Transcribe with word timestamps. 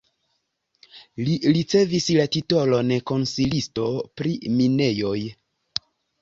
Li 1.27 1.35
ricevis 1.57 2.07
la 2.19 2.25
titolon 2.37 2.89
konsilisto 3.11 3.87
pri 4.23 4.33
minejoj. 4.57 5.15